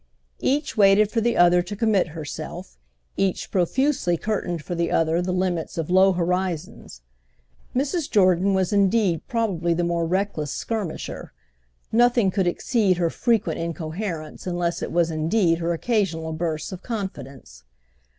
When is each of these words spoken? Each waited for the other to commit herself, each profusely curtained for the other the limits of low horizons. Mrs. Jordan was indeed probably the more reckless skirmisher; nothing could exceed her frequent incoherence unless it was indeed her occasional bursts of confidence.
Each 0.39 0.75
waited 0.75 1.11
for 1.11 1.21
the 1.21 1.37
other 1.37 1.61
to 1.61 1.75
commit 1.75 2.07
herself, 2.07 2.75
each 3.17 3.51
profusely 3.51 4.17
curtained 4.17 4.63
for 4.63 4.73
the 4.73 4.89
other 4.89 5.21
the 5.21 5.31
limits 5.31 5.77
of 5.77 5.91
low 5.91 6.11
horizons. 6.13 7.01
Mrs. 7.75 8.09
Jordan 8.09 8.55
was 8.55 8.73
indeed 8.73 9.21
probably 9.27 9.75
the 9.75 9.83
more 9.83 10.07
reckless 10.07 10.51
skirmisher; 10.51 11.33
nothing 11.91 12.31
could 12.31 12.47
exceed 12.47 12.97
her 12.97 13.11
frequent 13.11 13.59
incoherence 13.59 14.47
unless 14.47 14.81
it 14.81 14.91
was 14.91 15.11
indeed 15.11 15.59
her 15.59 15.71
occasional 15.71 16.33
bursts 16.33 16.71
of 16.71 16.81
confidence. 16.81 17.63